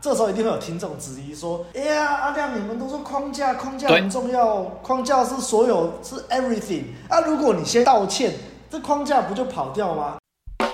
[0.00, 7.20] 这时候一定会有听众质疑说：“哎呀，阿亮，你们都说框架，框架很重要，框架是所有，是 everything 啊！
[7.22, 8.32] 如果你先道歉，
[8.70, 10.18] 这框架不就跑掉吗？”
[10.60, 10.68] 大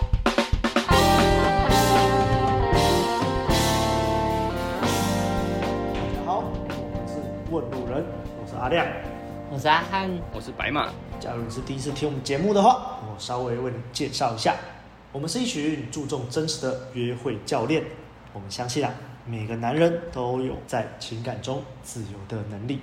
[6.12, 7.14] 家好，我们是
[7.50, 8.04] 问路人，
[8.42, 8.86] 我是阿亮，
[9.50, 10.90] 我是阿汉，我是白马。
[11.18, 14.54] 假如你是第一次听我们节目的话，我稍微为你介绍一下，
[15.12, 17.82] 我们是一群注重真实的约会教练，
[18.34, 18.92] 我们相信啊。
[19.26, 22.80] 每个男人都有在情感中自由的能力，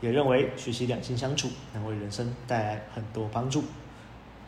[0.00, 3.62] 也认为学习两性相处能为人生带来很多帮助。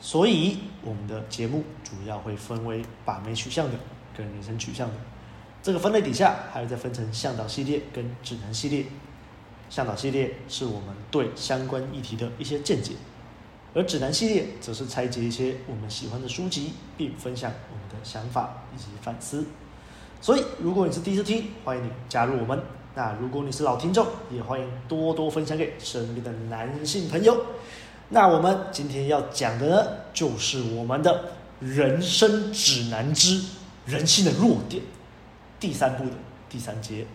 [0.00, 3.78] 所以，我们的节目主要会分为把妹取向的
[4.16, 4.94] 跟人生取向的。
[5.62, 8.86] 这个分类底下还会再分成向导系列跟指南系列。
[9.68, 12.92] 向导系列是我们对相关议题的一些见解，
[13.74, 19.44] 而指南系列则是拆解一些我们喜欢的书籍，并分享我们的想法以及反思。
[20.26, 22.60] 所以，如果你是第一次听，欢迎你加入我们。
[22.96, 27.46] 那如果你是老听众，也欢迎多多分享给身边的男性朋友。
[28.08, 31.26] 那我们今天要讲的呢，就是我们的
[31.60, 33.40] 人生指南之
[33.84, 34.82] 人性的弱点
[35.60, 36.10] 第三部的
[36.50, 37.06] 第三节，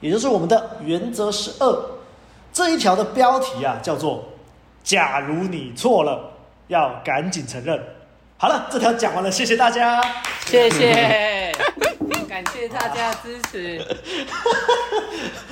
[0.00, 1.90] 也就是我们的原则十二
[2.52, 4.24] 这一条的标题啊，叫做
[4.84, 6.30] “假如你错了，
[6.68, 7.76] 要赶紧承认”。
[8.38, 10.00] 好了，这条讲完了，谢谢大家，
[10.46, 11.32] 谢谢。
[12.42, 13.80] 感谢大家的支持，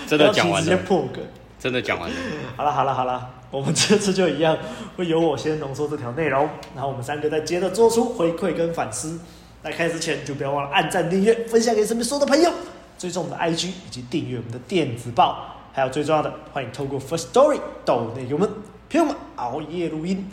[0.08, 1.22] 真的讲完了，直接破梗，
[1.56, 2.16] 真的讲完了。
[2.56, 4.58] 好了好了好了，我们这次就一样，
[4.96, 9.20] 会由我先浓缩这条内容，然后我们三个再接着做出回馈跟反思。
[9.62, 12.50] 在开始前，就不要忘了按赞、订阅、分享给身边所有的朋友，
[12.98, 18.50] 追踪我们的 IG 以及订阅我们的电子报，还有最重要的，欢迎透过 First Story 抖内给我们，
[18.88, 20.28] 陪我们熬夜录音。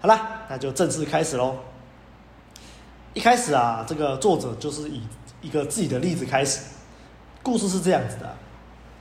[0.00, 1.56] 好了，那就正式开始喽。
[3.14, 5.00] 一开始啊，这个作者就是以
[5.42, 6.60] 一个自己的例子开始，
[7.42, 8.36] 故事是这样子的：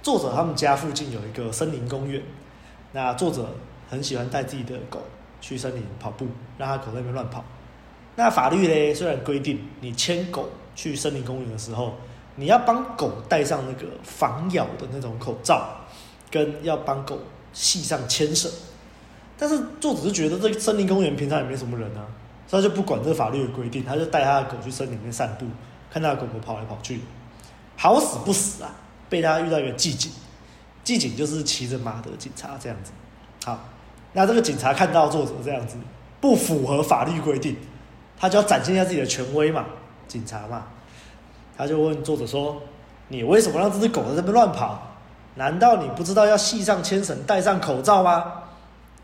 [0.03, 2.21] 作者他们家附近有一个森林公园，
[2.91, 3.49] 那作者
[3.89, 5.01] 很喜欢带自己的狗
[5.41, 7.43] 去森林跑步，让他狗在那边乱跑。
[8.15, 11.95] 那法律呢，虽然规定你牵狗去森林公园的时候，
[12.35, 15.81] 你要帮狗戴上那个防咬的那种口罩，
[16.29, 17.19] 跟要帮狗
[17.51, 18.51] 系上牵绳，
[19.37, 22.05] 但是作者就觉得这个森林公园平常也没什么人啊。
[22.47, 25.47] 所以他就不管这个法律的规定，他就带他的狗去森林里面散步，
[25.95, 26.99] 看到狗狗跑来跑去，
[27.77, 28.69] 好死不死啊，
[29.07, 30.11] 被他遇到一个骑警，
[30.83, 32.91] 骑警就是骑着马的警察这样子。
[33.45, 33.57] 好，
[34.11, 35.77] 那这个警察看到作者这样子
[36.19, 37.55] 不符合法律规定，
[38.19, 39.63] 他就要展现一下自己的权威嘛，
[40.05, 40.65] 警察嘛，
[41.57, 42.61] 他就问作者说
[43.07, 44.97] ：“你为什么让这只狗在这边乱跑？
[45.35, 48.41] 难道你不知道要系上牵绳、戴上口罩吗？”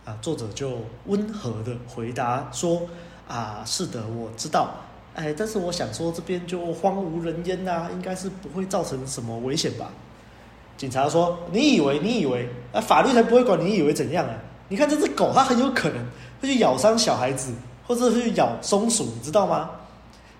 [0.03, 2.81] 啊，作者就温和的回答说。
[3.29, 4.75] 啊，是的，我知道，
[5.13, 9.91] 哎，但是我想说，这边就荒无人烟呐，应该是不会造成什么危险吧？
[10.77, 11.99] 警察说：“你以为？
[11.99, 12.49] 你以为？
[12.73, 14.33] 啊，法律才不会管你以为怎样啊？
[14.69, 15.97] 你看这只狗，它很有可能
[16.41, 17.53] 会去咬伤小孩子，
[17.85, 19.69] 或者去咬松鼠，你知道吗？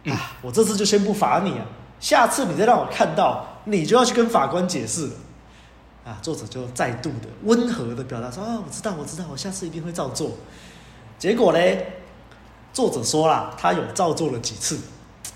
[0.05, 1.65] 啊，我这次就先不罚你啊，
[1.99, 5.13] 下次你再让我看到，你就要去跟法官解释了。”
[6.03, 10.31] 啊，作者就再度的温和的表达说：“啊，我知道，我知道，我下次一定会照做。”
[11.19, 11.85] 结果嘞？
[12.73, 14.79] 作者说啦，他有照做了几次，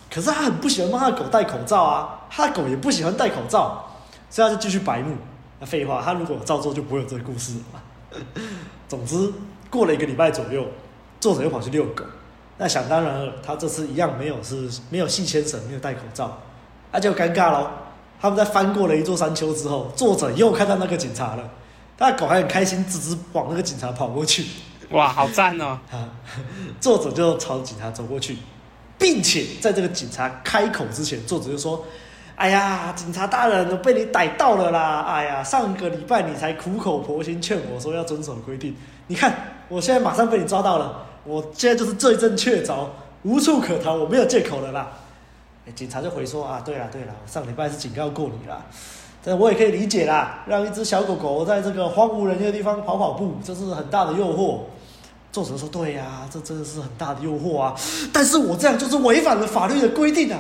[0.10, 3.92] 可是他很不喜欢帮他的狗戴口罩啊，他的狗也不喜欢戴口罩，
[4.30, 5.16] 所以他就继续白目。
[5.60, 8.20] 那废话，他如果照做就不会有这个故事了。
[8.88, 9.32] 总之，
[9.70, 10.66] 过了一个礼拜左右，
[11.20, 12.04] 作者又跑去遛狗，
[12.58, 16.38] 那想当然了，他这次一样没有是没有系牵绳，没有戴口罩，
[16.92, 17.68] 那就尴尬喽。
[18.22, 21.50] 他们在翻过了一座山丘之后，作者又看到那个警察了，
[21.98, 24.46] 他的狗还很开心，直直往那个警察跑过去。
[24.92, 25.80] 哇，好赞哦！
[26.80, 28.38] 作者就朝警察走过去，
[28.98, 31.84] 并且在这个警察开口之前，作者就说
[32.36, 35.02] ：“哎呀，警察大人，我被你逮到了啦！
[35.08, 38.76] 哎呀，上个礼拜你才苦口婆心劝我说要遵守规定，
[39.08, 39.34] 你看
[39.68, 42.86] 我现在马上被你抓到了，我现在就是罪证确凿，
[43.24, 44.88] 无处可逃，我没有借口了啦。”
[45.74, 48.64] 警察就回说：“啊，对了对了，上礼拜是警告过你了，
[49.24, 54.60] 但我也可以理解啦，让一只小狗狗在这个荒无人烟的地方跑跑步，这是很大的诱惑。”
[55.36, 57.76] 作者说：“对呀、这真的是很大的诱惑啊！
[58.14, 60.40] 但是我这样就是违反了法律的规定啊！”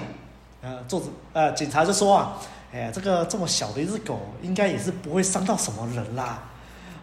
[0.63, 2.38] 呃，作者呃，警察就说：“啊，
[2.71, 6.42] 哎呀，这个这么小的一只狗，应该也是不会伤到什么人啦。”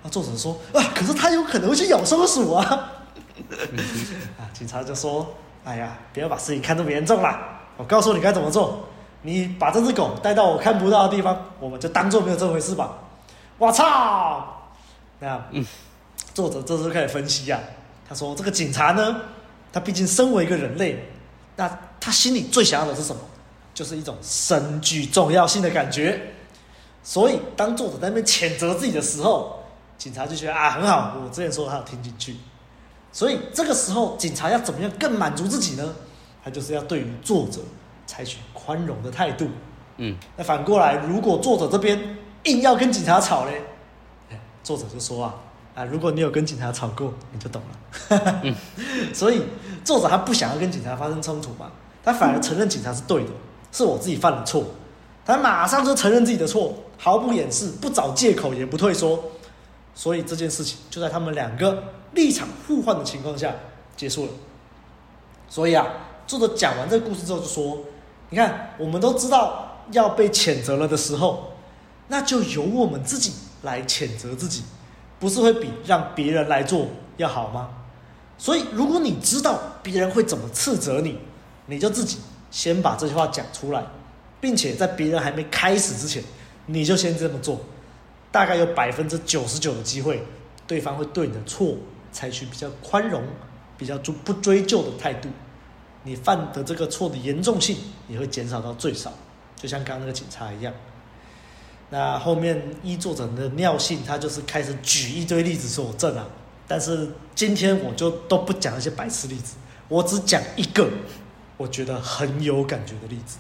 [0.02, 2.64] 啊，作者说：“啊，可是它有可能会去咬松鼠啊！”
[4.40, 5.26] 啊，警察就说
[5.62, 7.60] ：“哎呀，不要把事情看这么严重啦！
[7.76, 8.88] 我告诉你该怎么做，
[9.20, 12.90] 你把这只狗带到我看不到的地方，我们就当做没有这回事吧。”
[13.60, 14.62] 我操！
[15.20, 15.62] 那嗯，
[16.32, 17.81] 作者这时候开始分析呀、啊。
[18.12, 19.22] 他说：“这个警察呢，
[19.72, 21.02] 他毕竟身为一个人类，
[21.56, 23.22] 那他心里最想要的是什么？
[23.72, 26.20] 就是一种身具重要性的感觉。
[27.02, 29.64] 所以当作者在那边谴责自己的时候，
[29.96, 32.36] 警察就觉得啊很好，我之前说的他有听进去。
[33.10, 35.94] 所以这个时候，警察要怎么样更满足自己呢？
[36.44, 37.60] 他就是要对于作者
[38.06, 39.48] 采取宽容的态度。
[39.96, 43.62] 嗯，那反过来，如果作者这边硬要跟警察吵嘞，
[44.62, 45.34] 作者就说啊
[45.74, 48.40] 啊，如果你有跟警察吵过，你就懂了。
[48.42, 48.54] 嗯、
[49.14, 49.42] 所以
[49.84, 51.70] 作者他不想要跟警察发生冲突嘛，
[52.02, 53.30] 他反而承认警察是对的，
[53.70, 54.64] 是我自己犯了错，
[55.24, 59.22] 他马上就承认自己的错，毫不掩饰，不找借口，也不退缩。
[59.94, 61.82] 所以这件事情就在他们两个
[62.12, 63.52] 立场互换的情况下
[63.96, 64.32] 结束了。
[65.48, 65.86] 所以啊，
[66.26, 67.78] 作者讲完这个故事之后就说
[68.30, 71.54] ：“你看，我们都知道。”要被谴责了的时候，
[72.06, 73.32] 那就由我们自己
[73.62, 74.62] 来谴责自己，
[75.22, 77.70] 不是会比让别人来做要好吗？
[78.36, 81.16] 所以，如果你知道别人会怎么斥责你，
[81.66, 82.18] 你就自己
[82.50, 83.84] 先把这句话讲出来，
[84.40, 86.20] 并且在别人还没开始之前，
[86.66, 87.60] 你就先这么做，
[88.32, 90.26] 大概有百分之九十九的机会，
[90.66, 91.76] 对方会对你的错
[92.10, 93.22] 采取比较宽容、
[93.78, 95.28] 比较不追究的态度，
[96.02, 97.76] 你犯的这个错的严重性
[98.08, 99.12] 也会减少到最少。
[99.54, 100.74] 就像刚刚那个警察一样，
[101.92, 106.26] 那后面依作者的尿性，他就是开始举一堆例子佐证啊。
[106.66, 109.56] 但是今天我就都不讲那些白痴例子，
[109.88, 110.88] 我只讲一个
[111.58, 113.36] 我觉得很有感觉的例子。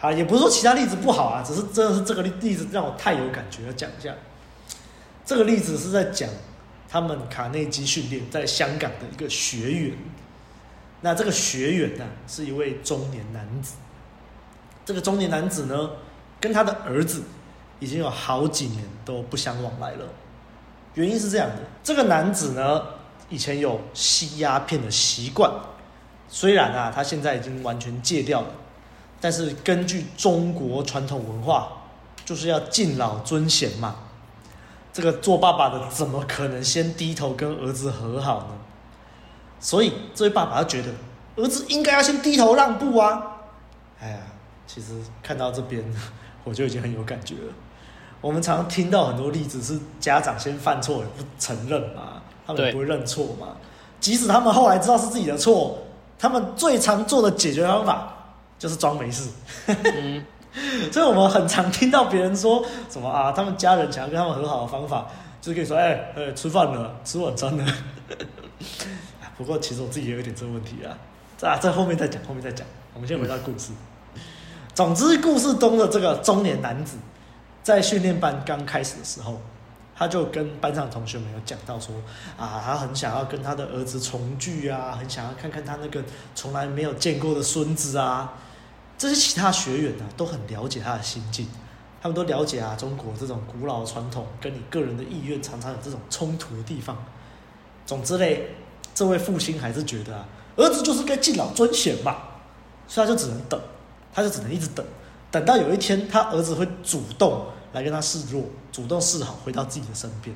[0.00, 4.14] 啊，也不是说其他例子不好啊，只是真的是这个例例子让我太有感觉，要讲一下。
[5.26, 6.26] 这个例子是在讲
[6.88, 9.92] 他们卡内基训练在香港的一个学员。
[11.02, 13.74] 那这个学员呢，是一位中年男子。
[14.86, 15.90] 这个中年男子呢，
[16.40, 17.24] 跟他的儿子
[17.80, 20.06] 已经有好几年都不相往来了。
[20.94, 22.82] 原因是这样的：这个男子呢，
[23.28, 25.50] 以前有吸鸦片的习惯，
[26.28, 28.48] 虽然啊，他现在已经完全戒掉了，
[29.20, 31.72] 但是根据中国传统文化，
[32.24, 33.96] 就是要敬老尊贤嘛。
[34.92, 38.54] 这个做爸爸的怎么可能先低头跟儿子和好呢？
[39.58, 40.88] 所以这位爸爸觉得
[41.36, 43.22] 儿子应该要先低头让步啊。
[44.00, 44.18] 哎呀。
[44.72, 45.84] 其实看到这边，
[46.44, 47.52] 我就已经很有感觉了。
[48.20, 53.48] 我们常常听到很多例子，是家长先犯错也不承认嘛，他们不会认错嘛。
[53.98, 55.78] 即使他们后来知道是自己的错，
[56.18, 58.14] 他们最常做的解决方法
[58.58, 59.30] 就是装没事。
[59.66, 60.24] 嗯、
[60.92, 65.06] 所以我们很常听到别人说什么啊，他们家人想要跟他们和好的方法，
[65.40, 67.64] 就是可以说，哎、欸、哎、欸，吃饭了，吃晚餐了。
[69.38, 70.92] 不过其实我自己也有一点这个问题啊，
[71.38, 72.66] 在在后面再讲，后面再讲。
[72.92, 73.72] 我们先回到故事。
[73.72, 73.76] 嗯
[74.72, 76.96] 总之，故事中的这个中年男子，
[77.62, 79.40] 在训练班刚开始的时候，
[79.94, 81.94] 他就跟班上的同学们有讲到说，
[82.36, 86.02] 啊，他很想要跟他的儿子重聚啊，很想要看看他那个
[86.34, 88.34] 从来没有见过的孙子啊。
[88.96, 91.46] 这些其他学员呢，都很了解他的心境，
[92.00, 96.96] 他们都了解啊，中国这种古老传统跟你个人的意愿常常有这种冲突的地方。
[97.84, 98.54] 总之嘞，
[98.94, 100.26] 这位父亲还是觉得啊，
[100.56, 102.16] 儿子就是该敬老尊贤嘛，
[102.88, 103.60] 所以他就只能等。
[104.12, 104.84] 他就只能一直等，
[105.30, 107.42] 等到有一天他儿子会主动
[107.72, 108.42] 来跟他示弱，
[108.72, 110.34] 主动示好，回到自己的身边。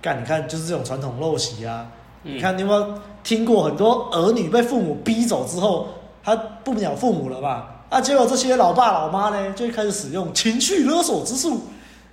[0.00, 1.86] 干，你看，就是这种传统陋习啊。
[2.24, 5.88] 嗯、你看，你有没有听过很多儿女被父母逼走之后，
[6.24, 7.84] 他不鸟父母了吧？
[7.90, 11.64] 啊，结果这些老爸老妈呢，就会开始使用情绪勒索之术，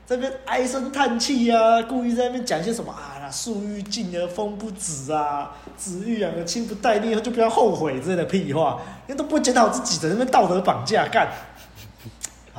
[0.05, 8.79] 在那边唉声叹气呀，故意在那边讲一些什么啊，那树欲静而风不止啊，子欲养而亲不待，你以后就不要后悔之类的屁话。
[9.07, 11.27] 人都不会检讨自己，在那边道德绑架干。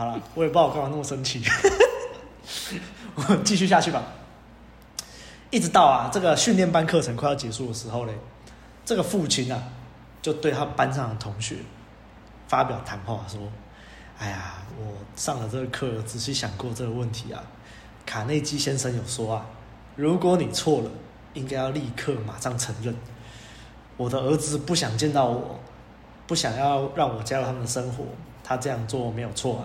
[0.00, 1.42] 好了，我也不知道我干嘛那么生气。
[3.14, 4.02] 我继续下去吧。
[5.50, 8.14] 一直到啊，这个训练班课程快要结束的时候嘞，
[8.82, 9.62] 这个父亲啊，
[10.22, 11.56] 就对他班上的同学
[12.48, 13.40] 发表谈话说
[14.18, 17.44] ：“哎呀，我上了这个课，仔细想过这个问题啊。
[18.06, 19.44] 卡内基先生有说啊，
[19.96, 20.90] 如果你错了，
[21.34, 22.96] 应该要立刻马上承认。
[23.98, 25.60] 我的儿子不想见到我。”
[26.26, 28.04] 不想要让我加入他们的生活，
[28.42, 29.64] 他这样做没有错啊。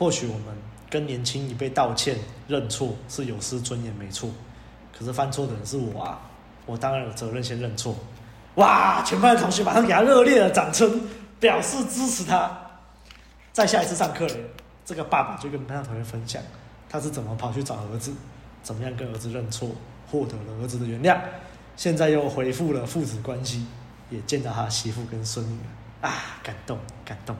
[0.00, 0.46] 或许我们
[0.88, 2.16] 跟年轻一辈道歉
[2.48, 4.30] 认错是有失尊严没错，
[4.98, 6.18] 可是犯错的人是我啊，
[6.64, 7.94] 我当然有责任先认错。
[8.54, 9.02] 哇！
[9.02, 11.02] 全班的同学马上给他热烈的掌声，
[11.38, 12.50] 表示支持他。
[13.52, 14.34] 再下一次上课了，
[14.86, 16.42] 这个爸爸就跟班上同学分享，
[16.88, 18.10] 他是怎么跑去找儿子，
[18.62, 19.68] 怎么样跟儿子认错，
[20.10, 21.20] 获得了儿子的原谅，
[21.76, 23.66] 现在又恢复了父子关系。
[24.08, 27.36] 也见到他媳妇跟孙女了啊，感动感动。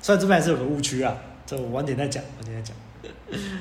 [0.00, 1.14] 虽然这边还是有个误区啊，
[1.46, 2.76] 这我晚点再讲，晚点再讲。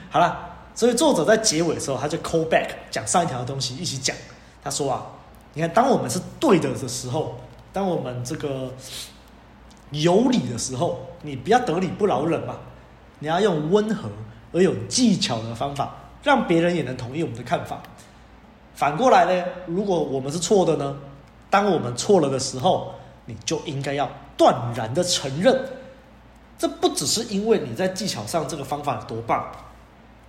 [0.09, 4.15] 好了，所以作者在结尾的时候，他就 call back 讲上一条的东西一起讲。
[4.63, 5.05] 他说啊，
[5.53, 7.35] 你看，当我们是对的的时候，
[7.73, 8.71] 当我们这个
[9.89, 12.57] 有理的时候，你不要得理不饶人嘛，
[13.19, 14.09] 你要用温和
[14.53, 17.81] 而有技巧的方法，让别人也能同意我们的看法。
[18.75, 20.95] 反过来呢，如果我们是错的呢，
[21.49, 22.93] 当我们错了的时候，
[23.25, 25.59] 你就应该要断然的承认。
[26.61, 29.51] 这不只是因为你在技巧上这个方法有多棒，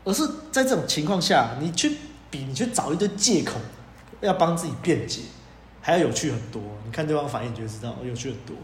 [0.03, 1.95] 而是在这种情况下，你去
[2.31, 3.61] 比你去找一堆借口，
[4.23, 5.21] 要帮自己辩解，
[5.83, 6.63] 还要有趣很多。
[6.87, 8.57] 你看对方反应，你就知道有趣很多。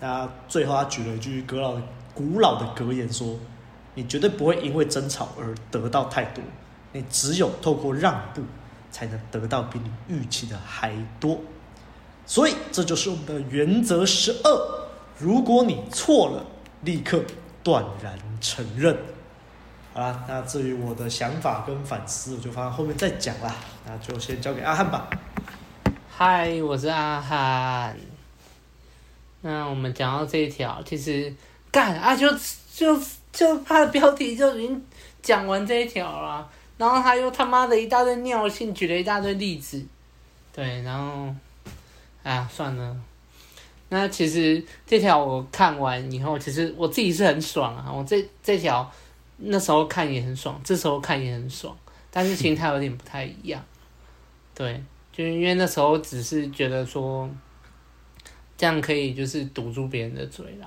[0.00, 3.38] 那最后他举了一句古老的古老的格言说
[3.94, 6.42] ：“你绝对不会因为争吵而得到太多，
[6.90, 8.42] 你只有透过让步，
[8.90, 11.38] 才能得到比你预期的还多。”
[12.26, 16.46] 所以这就是我们的原则十二：如果你错了，
[16.82, 17.22] 立刻
[17.62, 18.96] 断然承认。
[19.92, 23.54] 好啦，那至于我的想法跟反思，我就放在后面再讲啦。
[23.84, 25.08] 那就先交给阿汉吧。
[26.10, 27.96] 嗨，我是阿汉。
[29.42, 31.34] 那我们讲到这一条，其实
[31.70, 32.28] 干啊，就
[32.74, 32.98] 就
[33.32, 34.84] 就他的标题就已经
[35.20, 36.48] 讲完这一条了，
[36.78, 39.84] 然后他又他妈的一大堆尿性，举了一大堆例子，
[40.52, 41.34] 对，然后，
[42.22, 42.96] 啊，算了。
[43.94, 47.92] 那其实这条我看完以后，其实我自己是很爽啊。
[47.92, 48.90] 我这这条
[49.36, 51.76] 那时候看也很爽，这时候看也很爽，
[52.10, 53.62] 但是心态有点不太一样。
[54.54, 54.82] 对，
[55.12, 57.28] 就是因为那时候只是觉得说，
[58.56, 60.66] 这样可以就是堵住别人的嘴啦。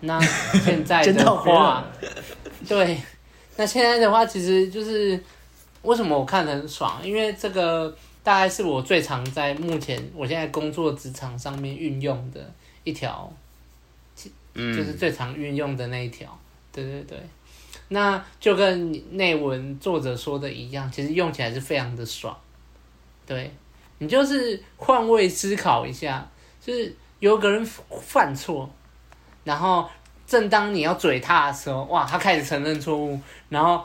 [0.00, 1.86] 那现在的 话，
[2.68, 3.00] 对，
[3.54, 5.22] 那现在的话其实就是
[5.82, 7.00] 为什么我看得很爽？
[7.06, 7.96] 因为这个。
[8.28, 12.52] 大概是我最常在目前我现在工作职场上面运用的
[12.84, 13.32] 一条，
[14.54, 16.38] 就是最常运用的那一条。
[16.70, 17.18] 对对对，
[17.88, 22.38] 那就跟内文作者说的一样，其实用起来是非常的爽。
[23.24, 23.50] 对，
[23.96, 26.28] 你就是换位思考一下，
[26.60, 28.68] 就是有个人犯错，
[29.42, 29.88] 然后
[30.26, 33.18] 正当你要嘴他的时候，哇，他开始承认错误，
[33.48, 33.82] 然后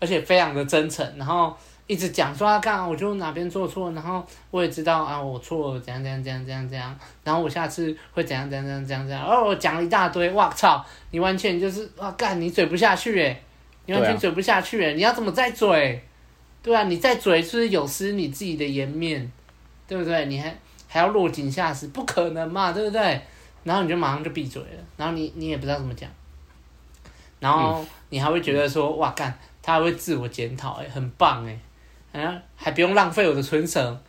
[0.00, 1.56] 而且非常的真诚，然后。
[1.86, 13.40] 一直讲说啊，干我就哪边做错，然后我也知道啊，我错了，怎样怎样怎样怎样怎样，然后我下次会怎样怎样怎样怎样怎样，哦，我讲了一大堆，哇操，你完全就是哇，干你嘴不下去诶，
[13.86, 16.02] 你完全嘴不下去诶，你要怎么再嘴？
[16.62, 19.30] 对啊，你再嘴是不是有失你自己的颜面？
[19.86, 20.26] 对不对？
[20.26, 20.52] 你还
[20.88, 23.20] 还要落井下石，不可能嘛，对不对？
[23.62, 26.10] 然后你就马上就闭嘴了，然后你你也不知道怎么讲，
[27.38, 31.56] 然后你还会觉得说哇干，他还会自我检讨诶，很棒诶。
[32.16, 34.00] 还还不用浪费我的存绳，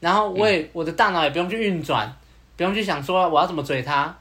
[0.00, 2.10] 然后我也、嗯、我的大脑也不用去运转，
[2.56, 4.16] 不用去想说我要怎么嘴他，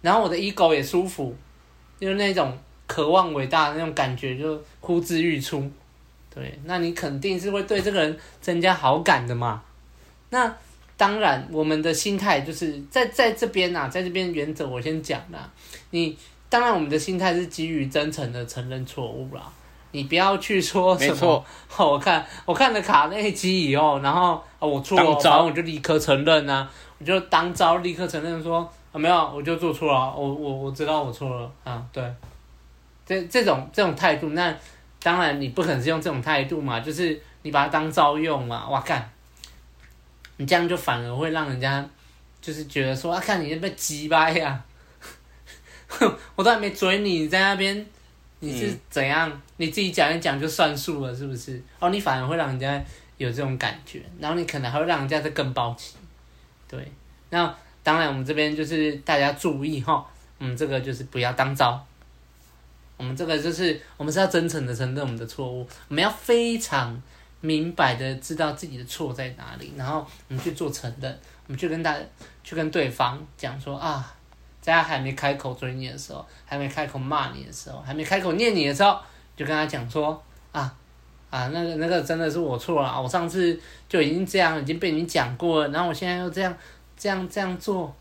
[0.00, 1.36] 然后我的 ego 也舒服，
[2.00, 5.70] 就是那种渴望伟大的那种感觉就呼之欲出，
[6.34, 9.62] 对，那你肯定是会对这个人增加好感的嘛。
[10.30, 10.54] 那
[10.96, 15.50] 当然，我们的心态就是在在这边呐、啊，在这边原则我先讲啦，
[15.90, 16.16] 你
[16.48, 19.52] 当然我们的心态是基于真诚的承认错误啦。
[19.92, 21.44] 你不要去说什么，
[21.76, 26.68] 哦、我看我看了卡内基以后，然后、哦、我错了，然后我就立刻承认啊，
[26.98, 28.60] 我就当招立刻承认说
[28.92, 32.04] 啊没有，我就做错了，我我我知道我错了啊，对，
[33.06, 34.54] 这这种这种态度，那
[35.02, 39.10] 当然你不可能是用这种态度嘛，就是你把它当招用嘛，哇干，
[40.36, 41.82] 你这样就反而会让人家
[42.42, 44.62] 就是觉得说啊，看你那边鸡掰呀，
[45.86, 47.86] 哼， 我都还没追你，你在那边。
[48.40, 49.28] 你是怎样？
[49.28, 51.60] 嗯、你自己讲一讲就算数了，是不是？
[51.80, 52.80] 哦，你反而会让人家
[53.16, 55.98] 有这种感觉，然后你可能还会让人家再更抱歉。
[56.68, 56.92] 对，
[57.30, 57.52] 那
[57.82, 60.06] 当然，我们这边就是大家注意哈，
[60.38, 61.84] 我们，这个就是不要当招。
[62.96, 67.00] 我们这个就是，我们是要真诚的承认我们的错误，我们要非常
[67.40, 72.04] 明白的知道自己的错在哪里，然后我们去做承认，我们去跟大家
[72.44, 74.14] 去跟对方讲说啊。
[74.68, 79.00] 在他还没开口追你的时候，还没开口骂你的时候，还没开口念你的时候，
[79.34, 80.22] 就跟他讲说
[80.52, 80.74] 啊
[81.30, 83.58] 啊，那个那个真的是我错了，我上次
[83.88, 86.54] 就已经这样，已经被你讲过了，然后我现在又这样
[86.98, 87.94] 这样这样做，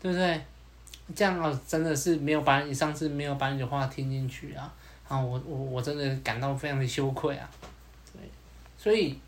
[0.00, 0.40] 对不对？
[1.16, 4.72] 这样哦，真的是没有把你上次没有把你的话听进去啊，
[5.08, 7.50] 啊，我我我真的感到非常的羞愧啊，
[8.12, 8.22] 对，
[8.78, 9.18] 所以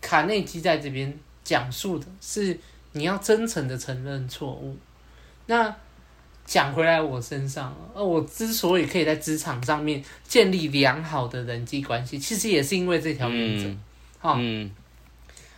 [0.00, 2.58] 卡内基在这边讲述的是
[2.92, 4.74] 你要真诚的承认错误，
[5.44, 5.76] 那。
[6.46, 13.68] 讲回来我身上，呃，我之所以可以在职场上面建立良好的人际关系，其实也是因为这条原则。
[14.20, 14.38] 好，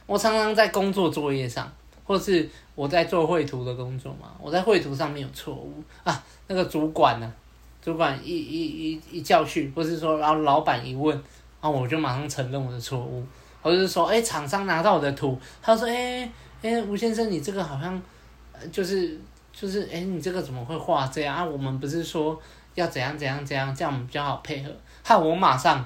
[0.07, 1.71] 我常常在工作作业上，
[2.05, 11.15] 或是我在做绘图的工作嘛，我在绘图上面有错误啊，那个主管呢、啊，主管一一一一教训，或是说然后老板一问，
[11.61, 13.23] 然后我就马上承认我的错误，
[13.61, 16.27] 或者是说，哎，厂商拿到我的图，他说，哎
[16.63, 18.01] 哎，吴先生，你这个好像
[18.73, 19.21] 就是。
[19.61, 21.45] 就是哎、欸，你这个怎么会画这样啊？
[21.45, 22.41] 我们不是说
[22.75, 24.71] 要怎样怎样怎样，这样比较好配合。
[25.03, 25.85] 害我马上，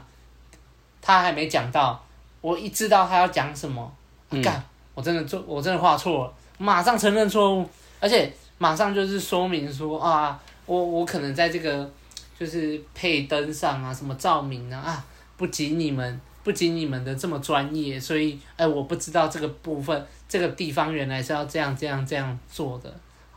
[1.00, 2.05] 他还没讲到，
[2.43, 3.91] 我一知道他要讲什么，
[4.43, 4.64] 干、啊，
[4.95, 7.67] 我真的做，我真的画错了，马上承认错误，
[7.99, 11.91] 而且马上就是说明说啊，我我可能在这个
[12.38, 15.05] 就是配灯上啊，什么照明啊啊，
[15.37, 22.93] 不及你们，不及你们的这么专业，所以哎，我不知道这个部分，这个地方原来是要这样这样这样做的，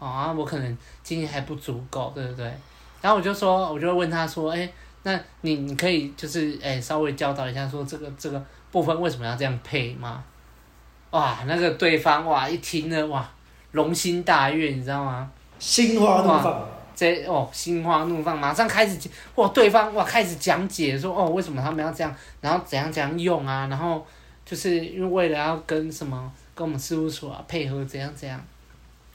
[0.08, 2.46] 啊，我可能经验还不足够，对不对？
[3.02, 4.70] 然后我就说，我就问他说，哎。
[5.08, 10.24] 那你你可以就是诶、欸、稍微教导一下，说这个这个部分为什么要这样配吗？
[11.12, 13.30] 哇，那个对方哇一听呢哇
[13.74, 15.30] 龙心大悦，你知道吗？
[15.60, 18.98] 心花怒放，这哦心花怒放，马上开始
[19.36, 24.04] 哇对方哇开始讲解说哦为什么他们要这样，然后怎样怎样用啊，然后
[24.44, 28.44] 就是因为为了要跟什么跟我们事务所啊配合怎样怎样。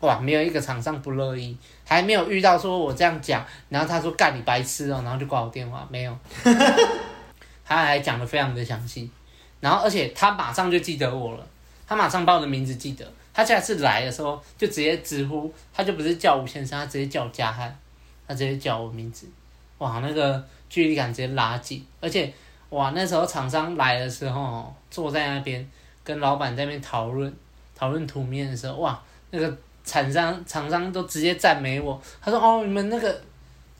[0.00, 1.54] 哇，没有一个厂商不乐意，
[1.86, 6.18] 还没有遇到说我这样讲，然后他说干你白痴哦，然后就挂我电话，没有，
[7.62, 9.10] 他还讲得非常的详细，
[9.60, 11.46] 然后而且他马上就记得我了，
[11.86, 17.78] 他马上把我的名字记得，他下次来的时候就直接直呼，他就不是叫吴先生，他直接叫我嘉汉，
[18.26, 19.28] 他直接叫我名字，
[19.76, 22.32] 哇，那个距离感直接拉近，而且
[22.70, 25.68] 哇那时候厂商来的时候，坐在那边
[26.02, 27.30] 跟老板在那边讨论
[27.74, 29.58] 讨论图面的时候，哇那个。
[29.84, 33.22] 厂商厂商都直接赞美我，他说：“哦，你们那个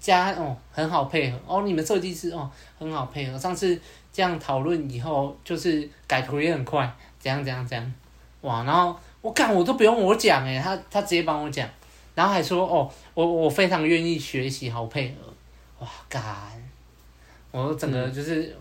[0.00, 3.38] 家哦很好配合，哦你们设计师哦很好配合。
[3.38, 3.78] 上次
[4.12, 7.94] 这样讨论以后，就是改图也很快，怎样怎样怎样，
[8.40, 8.64] 哇！
[8.64, 11.68] 然后我干我都不用我讲诶，他他直接帮我讲，
[12.14, 16.24] 然后还说哦我我非常愿意学习，好配合，哇干！
[17.50, 18.56] 我整个就是、嗯、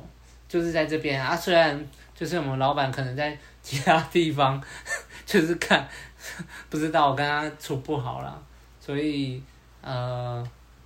[0.48, 4.62] 就是在这边啊，虽然就是我们老板可能在其他地方
[5.26, 5.88] 就是看。”
[6.70, 8.42] 不知道我跟他处不好了，
[8.80, 9.42] 所以
[9.82, 10.46] 呃，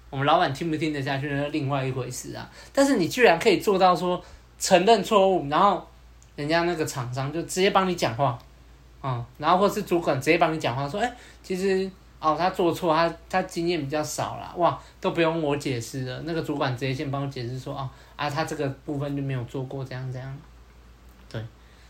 [0.09, 2.49] 我们老板听不听得下去是另外一回事啊。
[2.71, 4.23] 但是你居然可以做到说
[4.59, 5.85] 承认错误，然后
[6.35, 8.37] 人家那个厂商就直接帮你讲话，
[9.01, 20.37] 嗯，然后或是主管直接帮你讲话说，哎、其实哦他做错，他他经验比较少啦，哇，都不用我解释了，那个主管直接先帮我解释说，哦啊他这个部分就没有做过这样这样，
[21.27, 21.43] 对，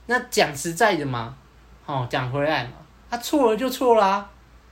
[0.07, 1.35] 那讲实在的嘛，
[1.85, 2.71] 哦讲回来嘛。
[3.13, 4.27] 他错了就错啦，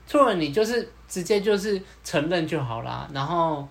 [0.08, 3.67] 错了你就是直接就是承认就好啦，然后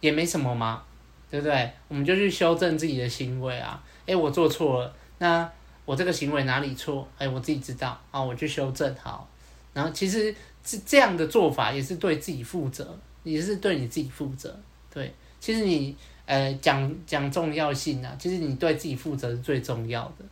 [0.00, 0.82] 也没什么嘛，
[1.30, 1.70] 对不对？
[1.88, 3.84] 我们就去修正自己的行为啊。
[4.06, 5.46] 诶，我做错了，那
[5.84, 7.06] 我这个行为哪里错？
[7.18, 9.28] 诶，我自己知道啊，我去修正好。
[9.74, 14.58] 然后其实这这样的做法也是对自己负责，也是对你自己负责。
[14.90, 15.94] 对，其实你
[16.24, 20.24] 呃讲讲重要性啊，其实你对自己负责是最重要的。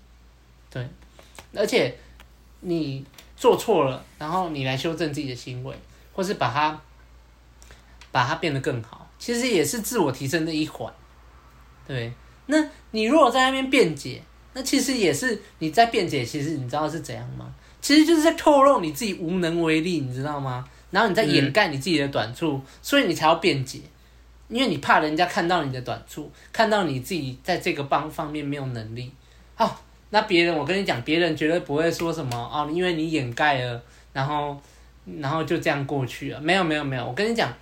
[0.71, 0.89] 对，
[1.55, 1.95] 而且
[2.61, 3.05] 你。
[3.37, 5.75] 做错了，然后你来修正自己的行为，
[6.15, 6.81] 或是把它，
[8.11, 10.93] 把它变得更好，其实也是自我提升的一环，
[11.87, 12.13] 对。
[12.47, 12.57] 那
[12.93, 14.23] 你如果在那边辩解，
[14.55, 17.53] 那其实也是你在辩解，其实你知道是怎样吗？
[17.81, 20.67] 其实就是在透露你自己无能为力，你知道吗？
[20.91, 23.81] 然后你在掩盖你自己的短处，所以你才要辩解，
[24.49, 29.13] 因为你怕人家看到你的短处，看到你自己在这个方方面没有能力，
[29.55, 29.83] 好。
[30.17, 33.83] 那别人，我跟你讲，别人绝对不会说什么哦，因为你掩盖了，
[34.15, 34.59] 然后，
[35.21, 36.41] 然后就这样过去了。
[36.41, 37.07] 没有，没有，没有。
[37.07, 37.53] 我跟你讲，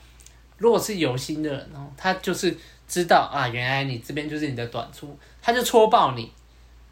[0.56, 6.30] 如果是有心的人哦，他就是知道啊，原来你这边就是你的短处，他就戳爆你。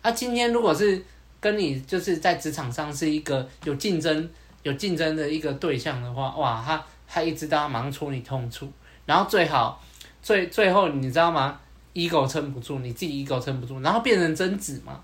[0.01, 1.01] 啊，今天如果是
[1.39, 4.29] 跟你就是在职场上是一个有竞争、
[4.65, 8.69] 有竞争的一个对象的话，哇，他他一知道，他马上戳你痛处，
[9.07, 9.81] 然后最好
[10.21, 11.61] 最最后你知道吗
[11.95, 15.01] ？ego 撑不住，你自己 ego 撑不住，然后变成争执嘛。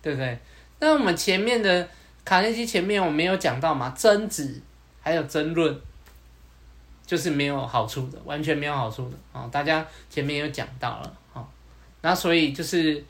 [0.00, 0.38] 对不对？
[0.80, 1.88] 那我们前面的
[2.24, 4.60] 卡内基前面我没有讲到嘛，争执
[5.00, 5.80] 还有争论，
[7.04, 9.48] 就是没有好处的，完全没有好处的啊、哦！
[9.50, 11.44] 大家前面有讲到了啊，
[12.02, 13.02] 那、所以就是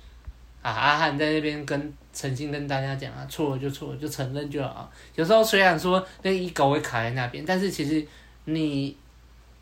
[0.62, 4.90] 啊，阿汉在那边跟诚心跟大家讲啊，错了就错了，就承认就好。
[5.14, 8.06] 有时候虽然说那一狗会卡在那边，但是其实
[8.46, 8.96] 你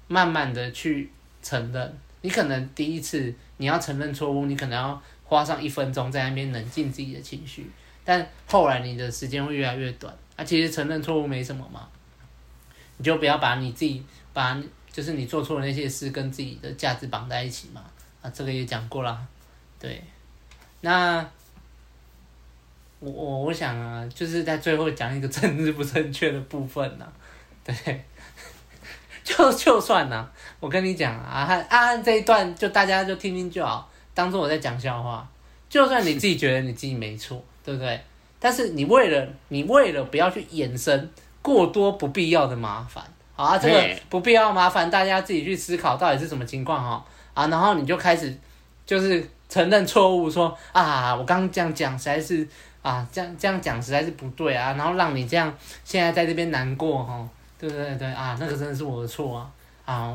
[0.07, 1.11] 慢慢的去
[1.43, 5.03] 承认，你可能第一次你要承认错误，你可能要。
[5.27, 7.71] 花上一分钟在那边冷静自己的情绪，
[8.05, 10.15] 但后来你的时间会越来越短。
[10.37, 11.89] 啊，其实承认错误没什么嘛，
[12.99, 14.57] 你就不要把你自己把
[14.93, 17.83] 就是你做错的那些事跟自己的价值绑在一起嘛。
[18.23, 19.27] 啊，这个也讲过了，
[19.79, 20.03] 对。
[20.81, 21.19] 那
[23.01, 27.12] 我我我想啊，就是在最后讲一个政治不正确的部分呢、啊，
[27.65, 28.05] 对。
[29.25, 33.91] 就就算呢、啊，我跟你讲啊，阿汉阿汉这一段就大家就听听就好。
[34.16, 35.29] 当做我在讲笑话，
[35.68, 38.00] 就算你自己觉得你自己没错，对不对？
[38.40, 41.11] 但是你为了你为了不要去衍生
[41.42, 47.05] 过多不必要的麻烦，好啊，这个不必要麻烦大家自己去思考到底是什么情况哈。
[47.35, 48.35] 啊，然后你就开始
[48.87, 52.48] 就是承认错误，说啊，我刚刚这样讲实在是
[52.81, 55.52] 啊，这样这样讲实在是不对啊，然后让你这样
[55.85, 59.50] 现在在这边难过哈，对对对啊，那个真的是我的错啊，
[59.85, 60.14] 啊，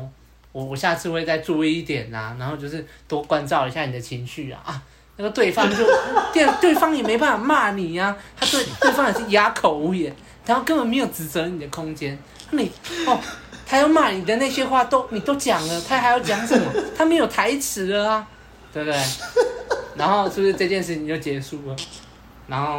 [0.52, 4.82] 我我下次会再注意一点呐、然后就是多关照一下你的情绪啊，啊，
[5.16, 5.84] 那个对方就
[6.32, 10.14] 对对方也没办法骂你呀、啊，他对对方也是哑口无言，
[10.46, 12.18] 然后根本没有指责你的空间，
[12.50, 12.70] 你
[13.06, 13.18] 哦。
[13.64, 16.70] 他要骂你的那些话都你都讲了，他还要讲什么？
[16.94, 18.28] 他没有台词了啊，
[18.70, 19.00] 对不对？
[19.96, 21.76] 然后是不是这件事情就结束了？
[22.46, 22.76] 然后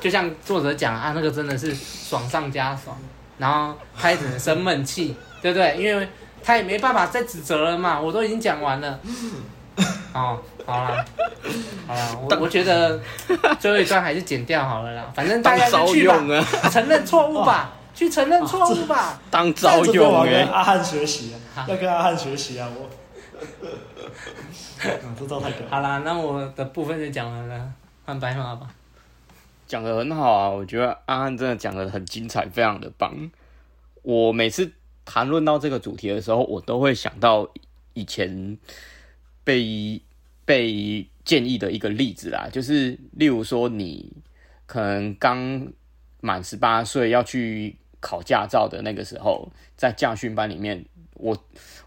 [0.00, 2.96] 就像作者讲啊，那个真的是爽上加爽，
[3.36, 5.76] 然后他也只能生闷气，对不对？
[5.76, 6.08] 因为
[6.42, 8.98] 他也没办法再指责了嘛，我都已经讲完了。
[10.12, 11.04] 哦，好了，
[11.86, 13.00] 好了，我我觉得
[13.58, 16.18] 最后一段还是剪掉好了啦，反正大家就去吧，
[16.70, 17.72] 承认错误吧。
[17.94, 20.30] 去承认错误吧，啊、当招用哎！
[20.30, 22.66] 跟阿汉学习啊，要跟阿汉学习啊！
[22.74, 22.88] 我，
[24.80, 27.72] 嗯， 这招太好啦，那我的部分就讲完了，
[28.06, 28.66] 换白马吧。
[29.66, 33.12] 讲的很好啊，我觉得阿汉真的讲的很精彩，非常的棒。
[34.00, 34.72] 我每次
[35.04, 37.48] 谈论到这个主题的时候，我都会想到
[37.94, 38.58] 以前
[39.44, 40.00] 被
[40.44, 44.16] 被建议的一个例子啦，就是例如说你
[44.66, 45.66] 可能刚
[46.20, 47.76] 满十八岁要去。
[48.04, 50.84] 考驾照的那个时候，在驾训班里面，
[51.14, 51.38] 我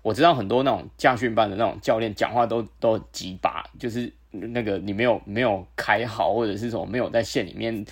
[0.02, 7.86] 我知道很多那种驾训班的那种教练讲话都都很机掰，就是那个你没有没有开好，或者是什么没有在线里面，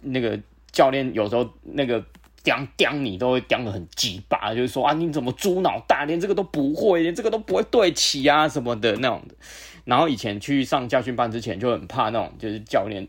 [0.00, 0.36] 那个
[0.72, 2.04] 教练有时候那个
[2.42, 9.34] 刁刁你都会刁的很鸡巴，就是说啊你怎么猪脑大，连这个都不会，连这个都不会对齐啊什么的那种的。
[9.84, 13.06] 然后以前去上驾训班之前就很怕那种就是教练。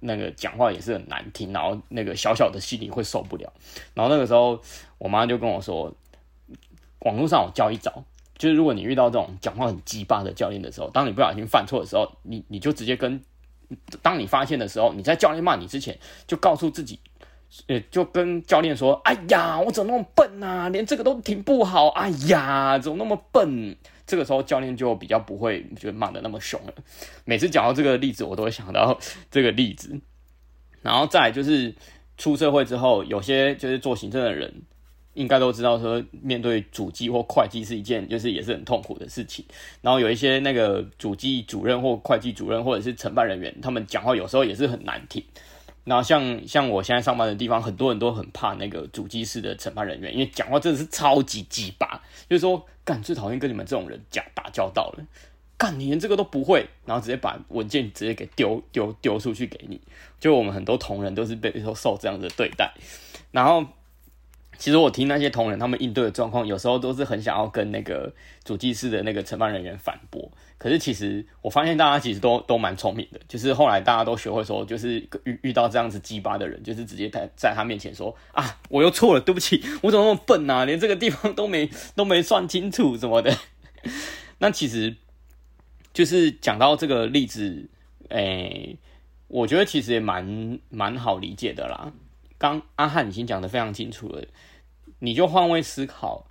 [0.00, 3.52] 那个讲话也是很难听，然后那个小小的心里会受不了。
[3.92, 4.58] 然后那个时候，
[4.96, 5.94] 我妈就跟我说，
[7.00, 8.02] 网络上有教一招，
[8.38, 13.22] 就是如果你遇到这种讲话很鸡巴的教练的时候，当你不小心犯错的时候，你你就直接跟，
[14.00, 16.98] 当你发现的时候，你在教练骂你之前，就告诉自己，
[17.66, 23.76] 呃，就跟教练说，哎呀，我怎么那么笨啊，连这个都停不好，哎呀，怎么那么笨？
[24.06, 26.72] 这个时候教练就比较不会就骂得那么凶了。
[27.24, 28.98] 每次讲到这个例子，我都会想到
[29.30, 30.00] 这个例子。
[30.82, 31.74] 然后再来就是
[32.18, 34.52] 出社会之后，有些就是做行政的人，
[35.14, 39.44] 应该都知道说，面对主机或会计是一件就是也是很痛苦的事情。
[39.80, 45.22] 然后有一些那个主机主任或会计主任或者是承办人员，他们讲话有时候也是很难听。
[45.84, 55.04] 然后像像我现在上班的地方，很多人都很怕那个主机室的承办人员，因为讲话真的是超级鸡巴，就是说，干最讨厌跟你们这种人讲打交道了，
[55.56, 59.80] 干你连这个都不会，然后直接把文件直接给丢丢丢出去给你，
[60.20, 62.72] 就我们很多同仁都是被受受这样的对待，
[63.30, 63.66] 然后。
[64.58, 68.12] 其实我听那些同仁他们应对的状况，有时候都是很想要跟那个
[68.44, 70.30] 主计室的那个承办人员反驳。
[70.62, 83.36] 可是其实我发现大家其实都都蛮聪明的，就是后来大家都学会说，就是遇遇到这样子鸡巴的人，就是直接在在他面前说啊，我又错了，对不起，我怎么那么笨啊，连这个地方都没都没算清楚什么的。
[84.38, 84.94] 那其实
[85.92, 87.68] 就是讲到这个例子，
[88.10, 88.78] 诶、
[89.26, 91.92] 我觉得其实也蛮蛮好理解的啦。
[92.38, 94.22] 刚阿汉已经讲得非常清楚了，
[95.00, 96.24] 你就换位思考，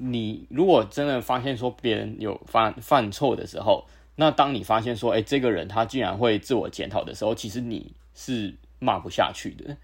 [0.00, 3.84] 你如果真的发现说别人有犯犯错的时候，
[4.14, 9.76] 那当你发现说，哎，这个人他竟然会自我检讨的时候，其实你是骂不下去的。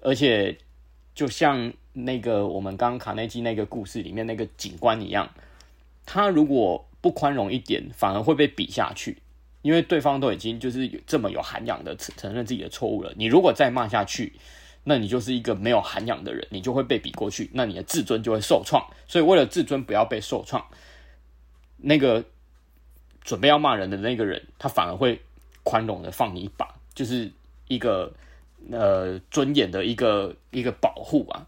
[0.00, 0.56] 而且，
[1.14, 5.30] 就像那个我们刚卡内基那个故事里面那个警官一样，
[6.04, 9.18] 他如果不宽容一点，反而会被比下去，
[9.60, 14.32] 因为对方都已经就是这么有涵养的承承认自己的错误了，你如果再骂下去。
[14.84, 18.84] 那你就是一个没有涵养的人，你就会被比过去，那你的自尊就会受创。
[19.06, 20.66] 所以为了自尊不要被受创，
[21.76, 22.24] 那个
[23.22, 25.22] 准备要骂人的那个人，他反而会
[25.62, 27.30] 宽容的放你一把，就是
[27.68, 28.12] 一个
[28.72, 31.46] 呃尊严的一个一个保护啊。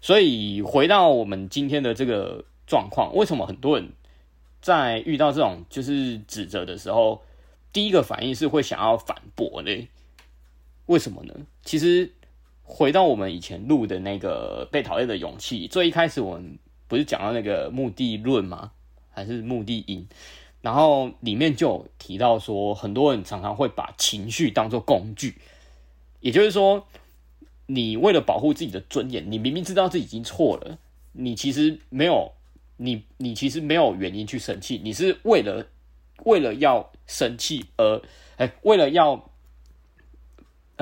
[0.00, 3.90] 所以回到我们今天的这个状况，为什么很多人
[4.62, 7.22] 在遇到这种就是指责的时候，
[7.70, 9.88] 第一个反应是会想要反驳呢？
[10.86, 11.34] 为什么呢？
[11.62, 12.10] 其实。
[12.62, 18.70] 回到我们以前录的那个被讨厌的勇气，最一开始我们不是讲到那个目的论吗？
[19.10, 20.06] 还是目的因？
[20.62, 25.36] 然后里面就提到说，很多人常常会把情绪当作工具，
[26.20, 26.86] 也就是说，
[27.66, 30.78] 你为了保护自己的尊严，你明明知道自己已经错了，
[31.12, 32.32] 你其实没有，
[32.76, 35.66] 你你其实没有原因去生气，你是为了
[36.24, 38.00] 为了要生气而，
[38.36, 39.28] 哎，为了要。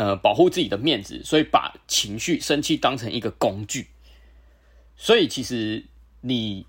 [0.00, 3.88] 呃，保护自己的面子，所以把情绪、生气当成一个工具。
[4.96, 5.84] 所以其实
[6.22, 6.64] 你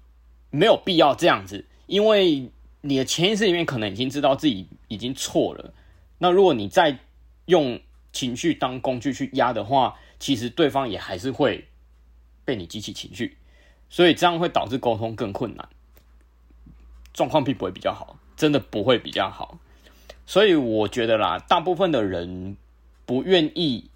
[0.50, 5.74] 没有必要这样子，因为你的潜意识里面可能已经知道自己已经错了。
[6.18, 7.00] 那如果你再
[7.46, 7.80] 用
[8.12, 11.70] 情绪当工具去压的话，其实对方也还是会
[12.44, 13.38] 被你激起情绪，
[13.90, 15.70] 所以这样会导致沟通更困难，
[17.14, 19.58] 状况并不会比较好，真的不会比较好。
[20.26, 22.58] 所以我觉得啦，大部分的人
[23.12, 23.90] 不愿意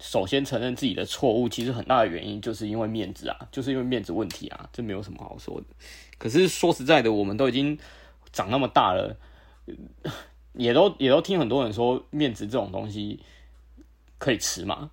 [0.00, 5.66] 首先承认自己的错误，其实很大的原因就是因为面子啊，就是因为面子问题啊，这没有什么好说的。
[6.16, 7.78] 可是说实在的，我们都已经
[8.32, 9.14] 长那么大了，
[10.54, 13.20] 也都也都听很多人说面子这种东西
[14.16, 14.90] 可以吃嘛，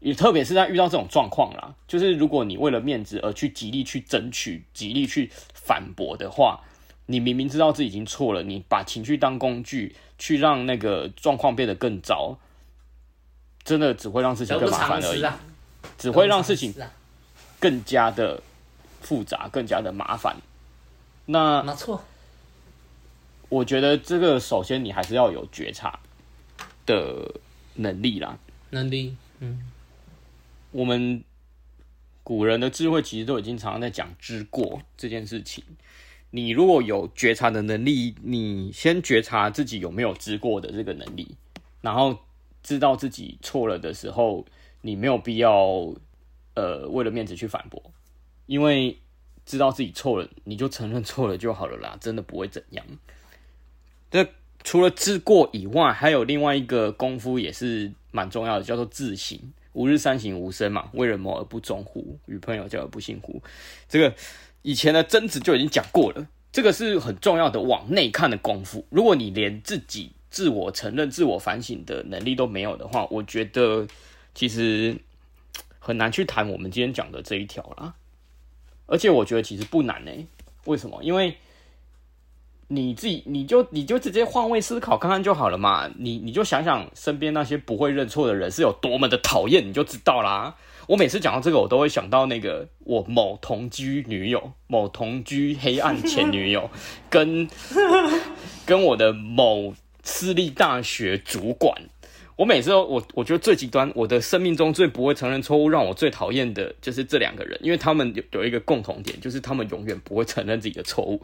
[0.00, 6.62] 也特别是在遇到这种状况啦，就是如果你为了面子而去极力去争取、极力去反驳的话。
[7.08, 12.36] 你明明知道自己已经错了，你把情绪当工具去让那个状况变得更糟，
[13.66, 15.38] 真的只会让事情更麻烦而已，啊、
[15.98, 16.72] 只会让事情
[17.58, 18.40] 更加的
[19.00, 20.36] 复杂，更加的麻烦。
[21.26, 22.04] 那没错，
[23.48, 25.98] 我觉得这个首先你还是要有觉察
[26.86, 27.40] 的
[27.74, 28.38] 能力啦，
[28.70, 29.68] 能力，嗯，
[30.70, 31.24] 我们
[32.22, 35.64] 古人的智慧其实都已经常常在讲知过这件事情。
[36.30, 41.34] 你如果有觉察的能力，你先觉察自己有没有知过的这个能力，
[41.80, 42.16] 然后
[42.66, 44.44] 知道自己错了的时候，
[44.80, 45.94] 你没有必要
[46.54, 47.80] 呃为了面子去反驳，
[48.46, 48.98] 因为
[49.44, 52.84] 知道自己错了，你就承认错了就好了啦，真的不会怎样。
[54.10, 54.26] 这
[54.64, 59.38] 除了知过以外，还有另外一个功夫也是蛮重要的，叫做自省。
[59.74, 62.18] 吾日三省吾身嘛，为人谋而不忠乎？
[62.26, 63.40] 与朋友交而不信乎？
[63.88, 64.14] 这个。
[64.62, 68.84] 以前的曾子就已经讲过了，这个是很重要的往内看的功夫。
[68.90, 73.86] 如果你连自己自我承认、自我反省的能力都没有的话，我觉得
[74.34, 74.94] 其实
[75.78, 77.94] 很难去谈我们今天讲的这一条啦。
[78.84, 80.26] 而且我觉得其实不难呢、欸。
[80.66, 81.02] 为什么？
[81.02, 81.38] 因为
[82.68, 85.90] 你自己，你就你就直接换位思考看看就好了嘛。
[85.96, 90.54] 你你就想想身边那些不会认错的人是有多么的讨厌，你就知道啦。
[90.86, 96.68] 我每次讲到这个，我都会想到那个我某同居女友、某同居黑暗前女友，
[97.08, 97.48] 跟
[98.66, 99.74] 跟我的某
[100.06, 101.82] 私立大学主管。
[102.36, 111.22] 我每次都我我觉得最极端，我的生命中最不会承认错误，让我最讨厌的就是这两个人，因为他们有有一个共同点，就是他们永远不会承认自己的错误，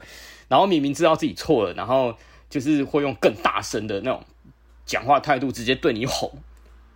[0.49, 2.17] 然后明明知道自己错了，然后
[2.51, 4.25] 就是会用更大声的那种
[4.85, 6.33] 讲话态度直接对你吼，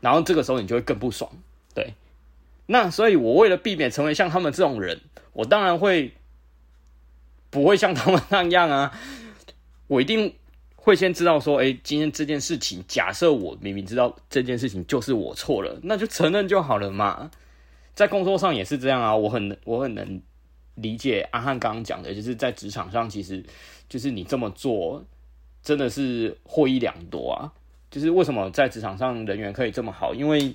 [0.01, 1.31] 然后这个时候你就会更不爽，
[1.73, 1.95] 对。
[2.69, 5.03] 那所以，我为了避免成为像他们这种人，
[5.35, 6.15] 我当然会
[7.49, 8.99] 不会像他们那样啊。
[9.87, 10.35] 我一定
[10.87, 17.29] 会先知道说，哎，今天这件事情，假设我明明知道这件事情就是我错了，那就承认就好了嘛。
[17.93, 20.23] 在工作上也是这样啊，我很我很能
[20.77, 23.43] 理解阿汉刚刚讲的，就是在职场上，其实
[23.89, 25.05] 就是你这么做
[25.61, 27.53] 真的是获益良多啊。
[27.91, 30.55] 就是为什么在职场上人缘可以这么好，因为。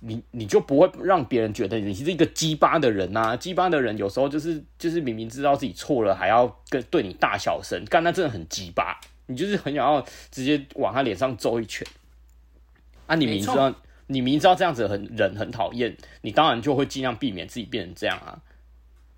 [0.00, 3.36] 你你就不会让别人觉得你是一个鸡巴的人呐、啊？
[3.36, 8.98] 鸡巴的人有时候就是就是明明知道自己错了，还要跟对你大小声，干那真的很鸡巴。
[9.26, 11.86] 你就是很想要直接往他脸上揍一拳。
[13.06, 13.72] 啊，你明知道
[14.06, 18.40] 你明知道这样子很人很讨厌，你当然就会尽量避免自己变成这样啊。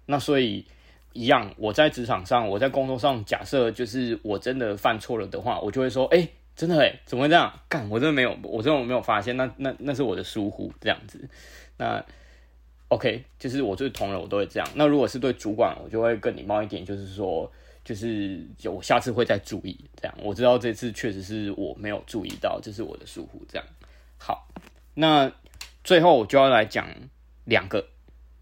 [0.06, 0.66] 那所以
[1.12, 6.32] 一样，我在职场上，我在工作上，假设就是我真的犯错了的话，我就会说，哎、欸。
[6.54, 7.52] 真的诶，怎么会这样？
[7.68, 11.28] 干，我真的没有，我真的没有发现，那那那是我的疏忽，这样子。
[11.78, 12.04] 那
[12.88, 14.68] OK，就是我对同仁我都会这样。
[14.74, 17.50] 那如果是对主管，我就会更礼貌一点，就是说，
[17.82, 19.76] 就是就我下次会再注意。
[19.96, 23.42] 这样，我知道这次确实是我没有注意到，这是我的疏忽。
[23.48, 23.66] 这样，
[24.18, 24.46] 好，
[24.94, 25.32] 那
[25.82, 26.86] 最后我就要来讲
[27.46, 27.88] 两个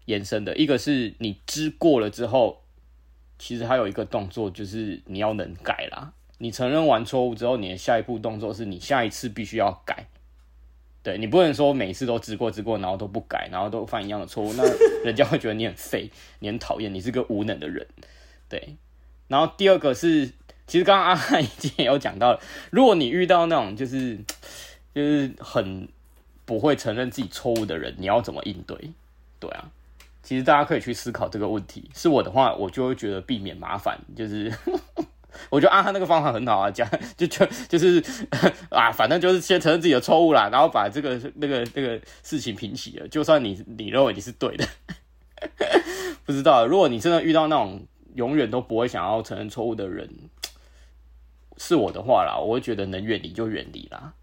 [0.05, 2.61] 延伸的，一个是你知过了之后，
[3.39, 6.13] 其实还有一个动作，就是你要能改啦。
[6.41, 10.07] 你承认完错误之后，你的下一步动作是你下一次必须要改。
[11.03, 14.63] 对，你不能说每次都知过知过，然后都不改，然后都犯一样的错误，那
[15.05, 17.85] 人家会觉得你很废，你很讨厌，你是个无能的人。
[18.49, 18.75] 对。
[19.27, 20.31] 然后第二个是，
[20.65, 22.39] 其实刚刚阿汉 已经也有讲到，
[22.71, 24.17] 如果你遇到那种就是
[24.95, 25.87] 就是很
[26.45, 28.91] 不会承认自己错误的人，你要怎么应对？
[29.39, 29.69] 对啊，
[30.23, 31.87] 其实大家可以去思考这个问题。
[31.93, 34.51] 是我的话，我就会觉得避免麻烦，就是。
[35.49, 38.03] 我觉得阿汉那个方法很好啊，讲就就就是
[38.69, 43.07] 啊，反正就是先承认自己的错误啦，然后把这个那个那个事情平息了。
[43.07, 44.65] 就算你你认为你是对的，
[46.25, 50.09] 不知道，如果你真的遇到那种永远都不会想要承认错误的人，
[51.57, 54.13] 是我的话啦，我会觉得能远离就远离啦。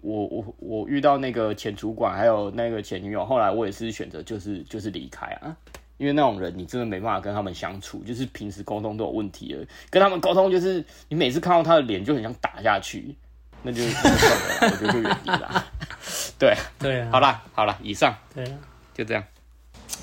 [0.00, 5.56] 我我我遇到那个前主管还有那个前女友，后来我也是选择就是就是离开啊，
[5.96, 13.14] 因为那种人你真的没办法跟他们相处，就是平时沟通都有问题了，跟他们沟通就是你每次看到他的脸就很想打下去，
[13.62, 14.18] 那就算了，
[14.62, 15.64] 我觉得就远离了。
[16.38, 18.58] 对对啊，好啦好啦，以上对啊，
[18.92, 19.22] 就这样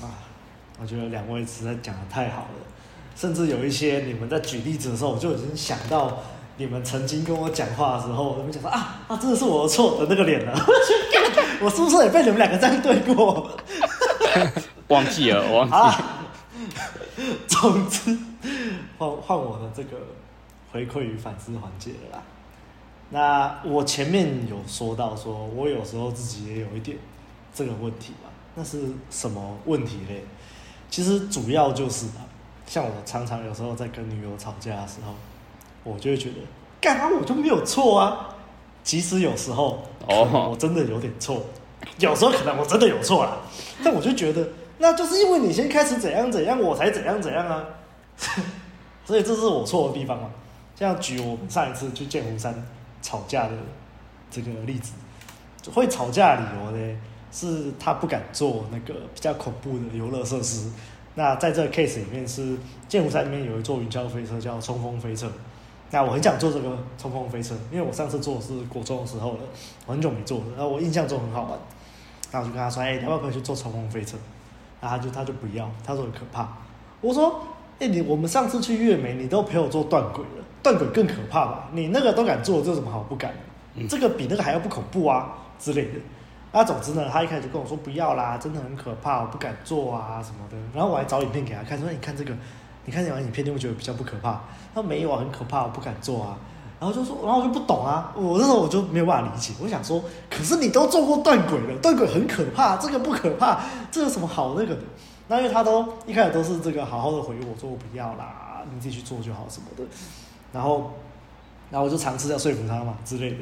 [0.02, 0.08] 啊，
[0.80, 2.66] 我觉得两位实在讲的太好了，
[3.14, 6.22] 甚至有一些你们在举例子的时候，我就已经想到。
[6.56, 10.52] 你们曾经跟我讲话的时候，你们讲说啊啊，真的是我的错的那个脸了。
[11.58, 13.50] 我是不是也被你们两个这样对过？
[14.90, 16.04] 忘记了，忘记了。
[17.48, 18.16] 总之，
[18.98, 19.96] 换换我的这个
[20.70, 22.22] 回馈与反思环节了啦。
[23.08, 26.98] 那我前面有说到，说我有时候自己也有一点
[27.54, 28.28] 这个问题嘛。
[28.54, 30.22] 那是什么问题嘞？
[30.90, 32.20] 其实主要就是啊，
[32.66, 35.14] 像我常常有时候在跟女友吵架的时候。
[35.82, 36.34] 我就会觉得，
[36.78, 38.36] 干嘛我就没有错啊？
[38.84, 41.42] 即使有时候，我真的有点错，
[41.98, 43.38] 有时候可能我真的有错啦。
[43.82, 44.46] 但我就觉得，
[44.82, 47.64] 那就是因为你先开始怎样怎样，我才怎样怎样啊。
[49.04, 50.30] 所以这是我错的地方啊。
[50.74, 52.54] 像举我们上一次去剑湖山
[53.02, 53.52] 吵架的
[54.30, 54.92] 这个例子，
[55.70, 56.96] 会吵架理由呢，
[57.30, 60.70] 是他不敢做那个比较恐怖的游乐设施。
[61.16, 62.56] 那在这个 case 里面，是
[62.88, 65.30] 剑湖山里面有一座云霄飞车叫冲锋飞车。
[65.90, 69.40] 那我很想坐这个冲锋飞车，因为我上次坐是国中的时候了，
[69.84, 71.58] 我很久没坐了，然后我印象中很好玩。
[72.32, 74.16] 那我就跟他说：“哎、你要不要去坐冲锋飞车？”
[74.80, 76.48] 然后他就他就不要，他说很可怕。
[77.00, 77.40] 我说
[77.78, 81.68] ：“哎、欸，你我们上次去月眉，你都陪我做断轨了，断轨更可怕吧？
[81.72, 83.32] 你那个都敢做，这有什么好不敢？
[83.88, 86.00] 这个比那个还要不恐怖啊之类的。”
[86.52, 90.56] 那总之呢，他一开始就跟我说不要啦，真的很可怕，我不敢做啊什么的。
[90.74, 92.34] 然后我还找影片给他看，说：“你看这个。”
[92.86, 94.32] 你看这完影片，就会觉得比较不可怕？
[94.74, 96.36] 他说没有啊，很可怕，我不敢做啊。
[96.80, 99.52] 然后就说，然后我就不懂啊，我那时候我就没有办法理解。
[99.62, 103.60] 我想说，可是你都做过断轨了，断轨很可怕，这个不可怕，
[103.92, 104.80] 这有什么好那个的？
[105.28, 109.84] 那因为他都一开始都是这个好好的回我说我不要啦，你自己去做就好什么的。
[110.52, 110.90] 然后，
[111.70, 113.36] 然后我就尝试要说服他嘛之类的。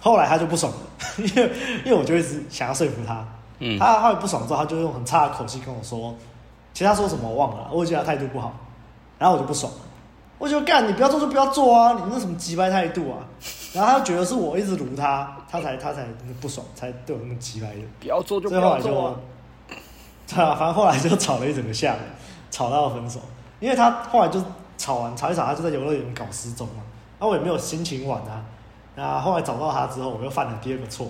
[0.00, 0.78] 后来他就不爽了，
[1.16, 1.52] 因为
[1.84, 3.24] 因为我就一直想要说服他。
[3.60, 6.12] 嗯，他后来不爽之后，他就用很差的口气跟我说，
[6.72, 8.52] 其实他说什么我忘了，我觉得他态度不好。
[9.16, 9.78] 然后我就不爽了，
[10.38, 11.92] 我就干，你不要做就不要做啊！
[11.94, 13.18] 你那什么急掰态度啊？
[13.72, 16.04] 然后他就觉得是我一直卢他，他才他才
[16.40, 17.80] 不爽，才对我那么急掰的。
[18.00, 19.14] 不要做就不要做啊！
[20.26, 21.98] 对啊，反正后来就吵了一整个下午，
[22.50, 23.20] 吵到分手。
[23.60, 24.42] 因为他后来就
[24.76, 26.82] 吵完吵一吵，他就在游乐园搞失踪嘛。
[27.18, 28.44] 然后我也没有心情玩啊。
[28.96, 31.08] 然后后来找到他之后，我又犯了第二个错，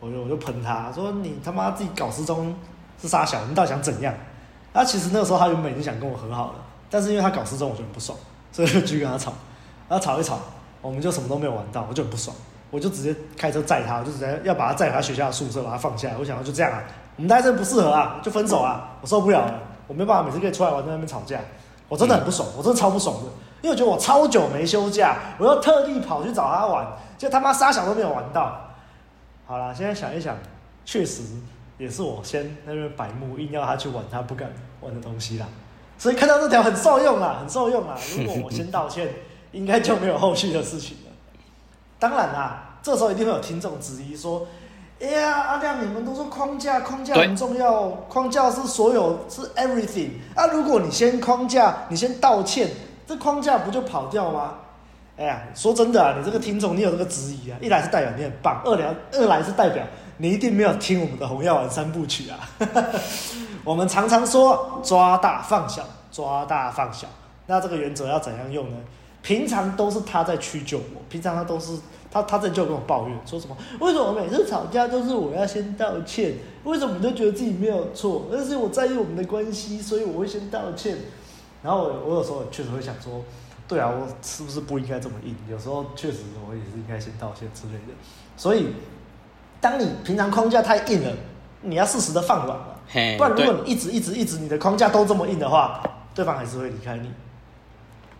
[0.00, 2.54] 我就我就喷他说：“你他妈自己搞失踪
[3.00, 4.12] 是杀小，你到底想怎样？”
[4.72, 6.54] 那其实那个时候他原本已经想跟我和好了。
[6.90, 8.18] 但是因为他搞失踪，我就很不爽，
[8.52, 9.32] 所以就继续跟他吵，
[9.88, 10.38] 然后吵一吵，
[10.80, 12.36] 我们就什么都没有玩到，我就很不爽，
[12.70, 16.16] 我就直接开车载他，我就直接要把他载回他学校的宿舍，把他放下来。
[16.18, 16.84] 我想要就这样啊，
[17.16, 21.40] 我们大家真不适合啊，就分手啊，我受不了了，我没办法每次可以出来玩在那边吵架，
[21.88, 23.30] 我真的很不爽，我真的超不爽的，
[23.62, 26.86] 因为我觉得我超久没休假，我要特地跑去找他玩，
[27.16, 28.70] 就他妈杀小都没有玩到。
[29.46, 30.36] 好啦，现在想一想，
[30.84, 31.22] 确实
[31.78, 35.46] 也是我先那边白目，硬要他去玩他不敢玩的东西啦。
[36.02, 37.96] 所以看到这条很受用啊，很受用啊。
[38.18, 39.08] 如果我先道歉，
[39.52, 41.12] 应该就没有后续的事情了。
[42.00, 44.44] 当然啦，这时候一定会有听众质疑说
[45.00, 50.10] ：“哎呀，阿亮，你们都说框架，框架很重要，框架是所有，是 everything。
[50.34, 52.68] 啊，如果你先框架，你先道歉，
[53.06, 54.54] 这框架不就跑掉吗？”
[55.16, 59.86] 哎呀，说真的啊，你这个听众，你有这个质疑啊，一来是代表你很棒，二来二来是代表
[60.18, 62.38] 你一定没有听我们的红药丸三部曲啊。
[63.64, 67.06] 我们常常说抓大放小，抓大放小。
[67.46, 68.76] 那这个原则要怎样用呢？
[69.22, 71.78] 平常都是他在屈就我，平常他都是
[72.10, 73.56] 他他在就跟我抱怨，说什么？
[73.78, 76.34] 为什么每次吵架都是我要先道歉？
[76.64, 78.26] 为什么你都觉得自己没有错？
[78.32, 80.98] 但是我在意我们的关系，所以我会先道歉。
[81.62, 83.22] 然后我我有时候确实会想说，
[83.68, 85.36] 对啊，我是不是不应该这么硬？
[85.48, 87.94] 有时候确实我也是应该先道歉之类的。
[88.36, 88.68] 所以，
[89.62, 91.12] 当你平常框架太硬了，
[91.60, 92.78] 你要适时的放软了。
[93.16, 95.80] 不然，如果你一直一直一直你的框架都这么硬的话，
[96.12, 97.10] 对方还是会离开你。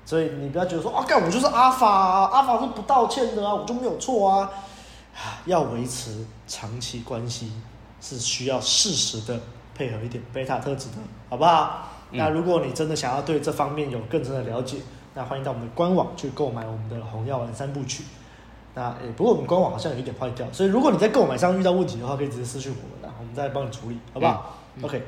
[0.07, 4.49] 所以你不要觉得说啊，干我就是阿法啊，阿法是不道歉的啊，我就没有错啊。
[5.45, 7.53] 要维持长期关系
[8.01, 9.39] 是需要适时的
[9.75, 10.97] 配合一点贝塔特质的，
[11.29, 11.89] 好不好？
[12.13, 12.19] 嗯。
[12.19, 14.79] 那如果你真的想要对这方面有更深的了解，
[15.15, 18.05] 那欢迎到我们的官网去购买我们的红药丸三部曲。
[18.75, 24.59] 那诶，不过我们官网好像有一点坏掉，所以如果你在购买上遇到问题的话，可以直接私信我们，我们再帮你处理，好不好？
[24.77, 25.03] 嗯 OK，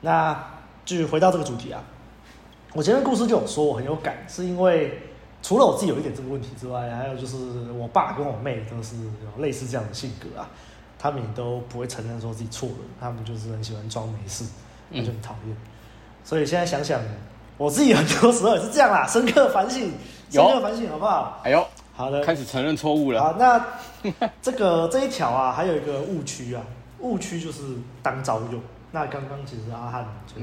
[0.00, 0.36] 那
[0.84, 1.80] 继续回到这个主题啊，
[2.74, 4.98] 我前面故事就有说我很有感，是因为
[5.42, 7.36] 除了我自己有一点这个问题之外，还有就是
[7.72, 10.50] 我爸跟我妹都是有类似这样的性格啊，
[10.98, 14.44] 他们也都不会承认说自己错了，他们就是很喜欢装没事，
[14.88, 15.54] 那就很讨厌。
[15.54, 15.56] 嗯、
[16.24, 17.00] 所以现在想想，
[17.56, 19.92] 我自己很多时候也是这样啦，深刻反省，
[20.28, 21.40] 深刻反省好不好？
[21.44, 21.66] 哎呦，
[22.00, 23.22] 好的，开始承认错误了。
[23.22, 23.64] 好，那
[24.40, 26.62] 这个 这一条啊，还有一个误区啊，
[27.00, 27.62] 误区就是
[28.02, 28.60] 当招用。
[28.92, 30.40] 那刚刚其实阿汉就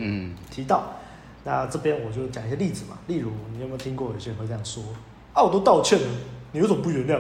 [0.49, 0.83] 提到。
[0.87, 1.03] 嗯
[1.43, 4.83] 那这边我就讲一些例子嘛，例如你有没有听过有些人会这样说
[5.31, 5.41] 啊？
[5.41, 6.05] 我都道歉了，
[6.51, 7.17] 你为什么不原谅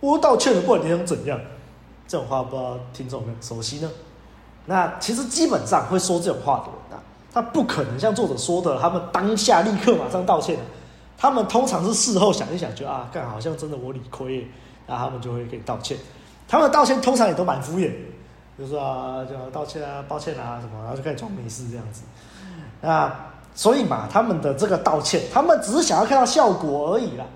[0.00, 0.12] 我？
[0.12, 1.38] 我都道歉了，不管你想怎样？
[2.06, 3.90] 这种话不知道听众有没有熟悉呢？
[4.64, 10.56] 那其实基本上会说这种话的人啊，他不可能像作者说的，他们当下立刻马上道歉，
[11.18, 14.48] 他们通常是事后想一想，就啊，干好像真的我理亏，
[14.86, 15.98] 那他们就会给你道歉。
[16.46, 17.92] 他们的道歉通常也都蛮敷衍，
[18.56, 22.02] 就是说啊，就道歉啊，抱歉啊什么，然后就开始装没事这样子。
[22.80, 23.12] 那
[23.54, 27.26] 所以嘛，他们的这个道歉，他们只是想要看到效果而已啦。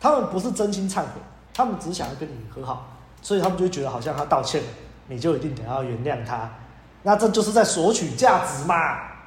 [0.00, 1.08] 他们不是真心忏悔，
[1.52, 2.86] 他们只是想要跟你和好，
[3.20, 4.68] 所以他们就觉得好像他道歉了，
[5.08, 6.48] 你就一定得要原谅他。
[7.02, 8.74] 那这就是在索取价值嘛，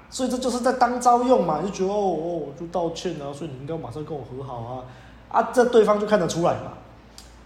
[0.09, 4.83] 所以这就是在当招用嘛，就觉得哦哦，我就道歉啊，所以你应该马上跟我和好啊
[5.29, 6.73] 啊，这对方就看得出来嘛。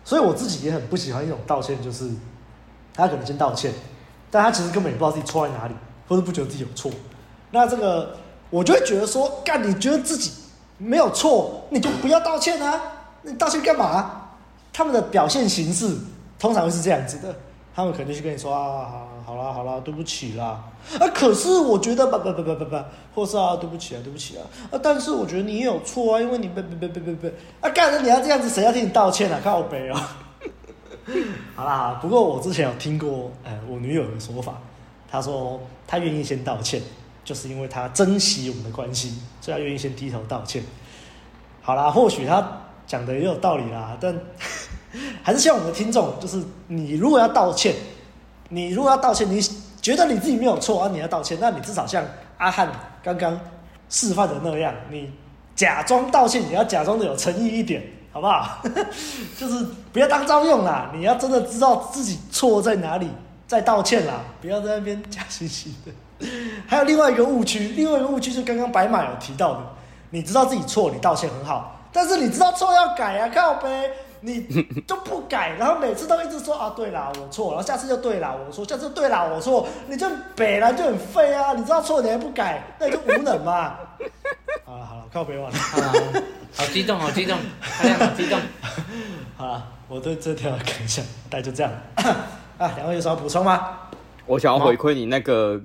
[0.03, 2.09] 所以我自己也很不喜欢一种道歉，就是
[2.93, 3.73] 他可能先道歉，
[4.29, 5.73] 但他其实根本也不知道自己错在哪里，
[6.07, 6.91] 或者不觉得自己有错。
[7.51, 8.15] 那这个。
[8.51, 10.29] 我就会觉得说，干，你觉得自己
[10.77, 12.81] 没有错，你就不要道歉啊！
[13.21, 14.23] 你道歉干嘛？
[14.73, 15.95] 他们的表现形式
[16.37, 17.33] 通常会是这样子的，
[17.73, 20.61] 他们肯定是跟你说啊，好啦好啦，对不起啦。
[20.99, 22.77] 啊，可是我觉得不不不不不不，
[23.15, 24.43] 或是啊，对不起啊，对不起啊。
[24.69, 27.27] 啊，但是我觉得你也有错啊，因为你不不不不不不，
[27.61, 29.39] 啊，干的你要这样子，谁要替你道歉啊？
[29.41, 29.95] 靠北哦。
[31.55, 34.57] 好啦，不过我之前有听过，呃，我女友的说法，
[35.09, 36.81] 她说她愿意先道歉。
[37.23, 40.61] 就是因为她珍惜我们的关系，所以她愿意先低头道歉。
[41.61, 42.45] 好啦，或许她
[42.85, 44.13] 讲的也有道理啦，但
[45.21, 47.75] 还是希望我们的听众，就是你如果要道歉，
[48.53, 49.41] 你如果要道歉，你
[49.81, 52.03] 觉得你自己没有错啊，你要道歉，那你至少像
[52.37, 52.69] 阿汉
[53.01, 53.39] 刚刚
[53.89, 55.11] 示范的那样，你
[55.55, 57.81] 假装道歉，你要假装的有诚意一点，
[58.11, 58.61] 好不好？
[59.39, 63.09] 就是不要当招用啦，你要真的知道自己错在哪里，
[63.47, 66.27] 再道歉啦，不要在那边假惺惺的。
[66.67, 69.59] 还有另外一个误区，另外一个误区是刚刚白马有提到的，
[70.11, 73.89] 你知道自己错，你道歉很好，但是你知道错要改啊，靠呗，
[74.21, 74.45] 你
[74.87, 83.75] 就不改，然后每次都一直说啊，对啦，我错，然后下次就对啦，我说下次对啦，我错，你就北来就很废啊，你知道错你还不改，那你就无能嘛。
[84.65, 85.57] 好了好了，靠北完了，
[86.53, 88.39] 好激动好激动，好激动，
[89.35, 91.71] 好了，我对这条感想大概就这样
[92.57, 93.77] 啊，两位有什么补充吗？
[94.25, 95.61] 我想要回馈你那个。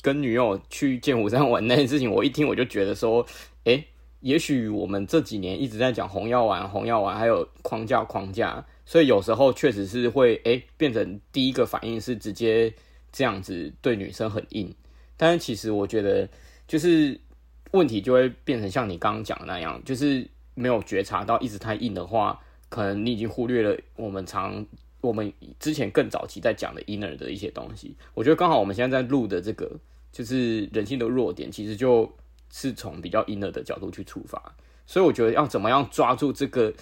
[0.00, 3.20] 跟女友去剑湖山玩那件事情，我一听我就觉得说，
[3.64, 3.86] 哎、欸，
[4.20, 12.72] 也许我们这几年一直在讲红药丸、红药丸，还有框架、框架，所以有时候确实是会哎、变成第一个反应是直接
[13.12, 14.74] 这样子对女生很硬，
[15.16, 16.28] 但是其实我觉得
[16.66, 17.18] 就是
[17.72, 24.66] 问题就会变成像你刚刚讲的那样，就是没有觉察到一直太硬的话，可能你已经忽略了我们常。
[25.00, 29.70] 我们之前更早期在讲的 inner 的一些东西，我觉得刚好我们现在在录的这个，
[30.10, 32.02] 就是人性的弱点，其实就
[32.50, 34.40] 是从比较硬的的角度去出发。
[34.86, 36.72] 所以我觉得要怎么样抓住这个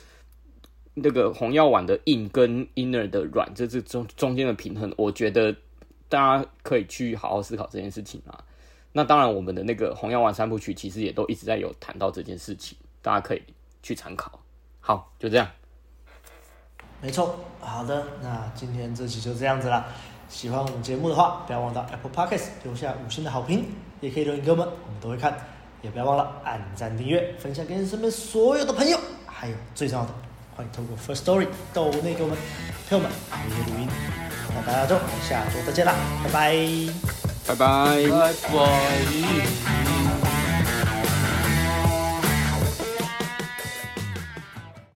[0.95, 5.55] 那个红药丸的硬跟 inner 的软，这这中中间的平衡，我觉得
[6.09, 8.45] 大家可以去好好思考这件事情啊。
[8.93, 13.43] 那当然，我们的那个红药丸三部曲其实也都一直在有谈到这件事情，大家可以
[13.83, 14.41] 去参考。
[14.81, 15.47] 好，就这样。
[17.03, 19.85] 没错，好的，那今天这期就这样子了。
[20.29, 23.67] 喜欢我们节目的话，不要忘到 Apple Podcast 留下五星的好评，
[24.01, 25.56] 也可以留言给我们，我们都会看。
[25.87, 28.99] 也不要忘了按赞、订阅、分享给你身边所有的朋友。
[29.25, 30.11] 还有最重要的，
[30.57, 32.37] 欢迎透过 First Story 抖内给我们
[32.89, 33.09] 朋友们
[33.49, 33.89] 留言录音。
[34.53, 34.97] 那大家就
[35.29, 36.57] 下周再见啦，拜拜，
[37.47, 40.36] 拜拜，拜拜。